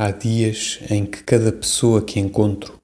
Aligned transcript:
Há 0.00 0.12
dias 0.12 0.78
em 0.88 1.04
que 1.04 1.24
cada 1.24 1.50
pessoa 1.50 2.00
que 2.00 2.20
encontro, 2.20 2.80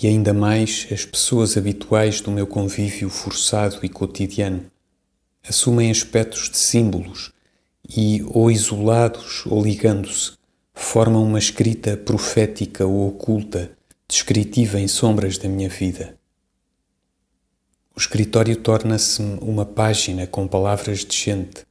e 0.00 0.06
ainda 0.06 0.32
mais 0.32 0.86
as 0.92 1.04
pessoas 1.04 1.56
habituais 1.56 2.20
do 2.20 2.30
meu 2.30 2.46
convívio 2.46 3.10
forçado 3.10 3.80
e 3.82 3.88
cotidiano, 3.88 4.70
assumem 5.42 5.90
aspectos 5.90 6.48
de 6.48 6.56
símbolos 6.56 7.32
e, 7.88 8.22
ou 8.28 8.48
isolados 8.48 9.44
ou 9.46 9.60
ligando-se, 9.60 10.34
formam 10.72 11.24
uma 11.24 11.40
escrita 11.40 11.96
profética 11.96 12.86
ou 12.86 13.08
oculta, 13.08 13.76
descritiva 14.06 14.78
em 14.78 14.86
sombras 14.86 15.38
da 15.38 15.48
minha 15.48 15.68
vida. 15.68 16.16
O 17.92 17.98
escritório 17.98 18.54
torna-se 18.54 19.20
uma 19.40 19.66
página 19.66 20.28
com 20.28 20.46
palavras 20.46 21.04
de 21.04 21.16
gente. 21.16 21.66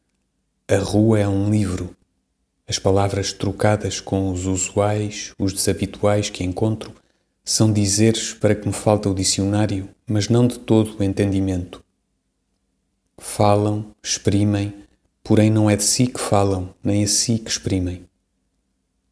A 0.67 0.75
rua 0.79 1.17
é 1.17 1.27
um 1.29 1.49
livro 1.49 1.95
as 2.71 2.79
palavras 2.79 3.33
trocadas 3.33 3.99
com 3.99 4.31
os 4.31 4.45
usuais, 4.45 5.33
os 5.37 5.51
desabituais 5.51 6.29
que 6.29 6.41
encontro, 6.41 6.95
são 7.43 7.69
dizeres 7.69 8.33
para 8.33 8.55
que 8.55 8.65
me 8.65 8.73
falta 8.73 9.09
o 9.09 9.13
dicionário, 9.13 9.89
mas 10.07 10.29
não 10.29 10.47
de 10.47 10.57
todo 10.57 10.97
o 10.97 11.03
entendimento. 11.03 11.83
Falam, 13.17 13.93
exprimem, 14.01 14.73
porém 15.21 15.49
não 15.49 15.69
é 15.69 15.75
de 15.75 15.83
si 15.83 16.07
que 16.07 16.17
falam, 16.17 16.73
nem 16.81 17.03
a 17.03 17.07
si 17.07 17.39
que 17.39 17.49
exprimem. 17.49 18.05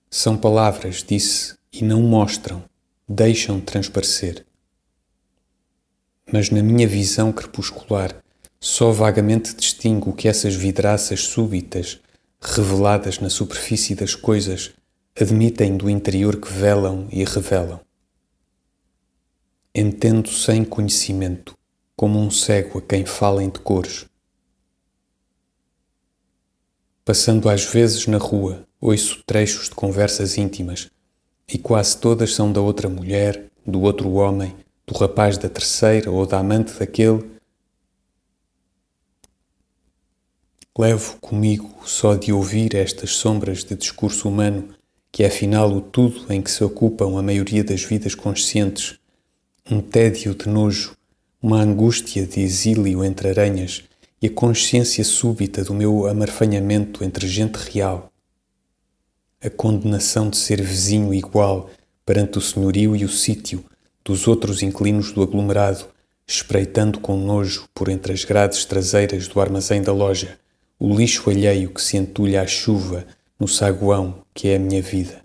São 0.09 0.37
palavras, 0.37 1.03
disse, 1.05 1.55
e 1.69 1.83
não 1.83 2.01
mostram, 2.01 2.63
deixam 3.09 3.59
transparecer. 3.59 4.45
Mas 6.31 6.49
na 6.49 6.63
minha 6.63 6.87
visão 6.87 7.33
crepuscular, 7.33 8.23
só 8.57 8.89
vagamente 8.93 9.53
distingo 9.53 10.13
que 10.13 10.29
essas 10.29 10.55
vidraças 10.55 11.25
súbitas 11.25 11.99
reveladas 12.41 13.19
na 13.19 13.29
superfície 13.29 13.95
das 13.95 14.15
coisas, 14.15 14.71
admitem 15.19 15.75
do 15.75 15.89
interior 15.89 16.37
que 16.37 16.51
velam 16.51 17.07
e 17.11 17.23
revelam. 17.23 17.79
Entendo 19.75 20.29
sem 20.29 20.63
conhecimento, 20.63 21.57
como 21.95 22.19
um 22.19 22.31
cego 22.31 22.79
a 22.79 22.81
quem 22.81 23.05
fala 23.05 23.43
em 23.43 23.49
decores. 23.49 24.05
Passando 27.03 27.49
às 27.49 27.65
vezes 27.65 28.07
na 28.07 28.17
rua, 28.17 28.65
ouço 28.79 29.21
trechos 29.25 29.69
de 29.69 29.75
conversas 29.75 30.37
íntimas, 30.37 30.89
e 31.47 31.57
quase 31.57 31.97
todas 31.97 32.33
são 32.33 32.51
da 32.51 32.61
outra 32.61 32.87
mulher, 32.87 33.49
do 33.65 33.81
outro 33.81 34.11
homem, 34.13 34.55
do 34.87 34.93
rapaz 34.97 35.37
da 35.37 35.49
terceira 35.49 36.09
ou 36.09 36.25
da 36.25 36.39
amante 36.39 36.73
daquele 36.77 37.38
Levo 40.79 41.17
comigo 41.19 41.69
só 41.83 42.15
de 42.15 42.31
ouvir 42.31 42.73
estas 42.73 43.09
sombras 43.09 43.65
de 43.65 43.75
discurso 43.75 44.29
humano, 44.29 44.69
que 45.11 45.23
é 45.23 45.27
afinal 45.27 45.69
o 45.69 45.81
tudo 45.81 46.31
em 46.31 46.41
que 46.41 46.49
se 46.49 46.63
ocupam 46.63 47.19
a 47.19 47.21
maioria 47.21 47.65
das 47.65 47.83
vidas 47.83 48.15
conscientes, 48.15 48.97
um 49.69 49.81
tédio 49.81 50.33
de 50.33 50.47
nojo, 50.47 50.95
uma 51.41 51.61
angústia 51.61 52.25
de 52.25 52.39
exílio 52.39 53.03
entre 53.03 53.27
aranhas 53.27 53.83
e 54.21 54.27
a 54.27 54.29
consciência 54.29 55.03
súbita 55.03 55.65
do 55.65 55.73
meu 55.73 56.07
amarfanhamento 56.07 57.03
entre 57.03 57.27
gente 57.27 57.57
real. 57.57 58.09
A 59.43 59.49
condenação 59.49 60.29
de 60.29 60.37
ser 60.37 60.61
vizinho 60.61 61.13
igual 61.13 61.69
perante 62.05 62.37
o 62.37 62.41
senhorio 62.41 62.95
e 62.95 63.03
o 63.03 63.09
sítio 63.09 63.65
dos 64.01 64.29
outros 64.29 64.63
inclinos 64.63 65.11
do 65.11 65.21
aglomerado, 65.21 65.87
espreitando 66.25 67.01
com 67.01 67.17
nojo 67.17 67.67
por 67.73 67.89
entre 67.89 68.13
as 68.13 68.23
grades 68.23 68.63
traseiras 68.63 69.27
do 69.27 69.41
armazém 69.41 69.81
da 69.81 69.91
loja 69.91 70.39
o 70.79 70.95
lixo 70.95 71.29
alheio 71.29 71.69
que 71.73 71.81
se 71.81 71.97
entulha 71.97 72.41
à 72.41 72.47
chuva 72.47 73.05
no 73.37 73.47
saguão 73.47 74.23
que 74.33 74.47
é 74.47 74.55
a 74.55 74.59
minha 74.59 74.81
vida. 74.81 75.21